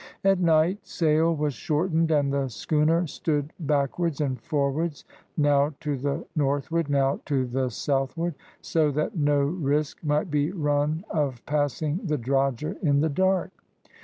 At 0.23 0.39
night 0.39 0.83
sail 0.87 1.35
was 1.35 1.53
shortened, 1.53 2.09
and 2.09 2.33
the 2.33 2.47
schooner 2.47 3.05
stood 3.05 3.53
backwards 3.59 4.19
and 4.19 4.41
forwards, 4.41 5.05
now 5.37 5.75
to 5.81 5.95
the 5.95 6.25
northward, 6.35 6.89
now 6.89 7.19
to 7.25 7.45
the 7.45 7.69
southward, 7.69 8.33
so 8.61 8.89
that 8.89 9.15
no 9.15 9.43
risk 9.43 10.03
might 10.03 10.31
be 10.31 10.51
run 10.51 11.05
of 11.11 11.45
passing 11.45 11.99
the 12.03 12.17
drogher 12.17 12.77
in 12.81 13.01
the 13.01 13.09
dark. 13.09 13.51